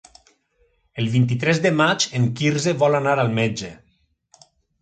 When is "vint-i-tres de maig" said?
1.15-2.07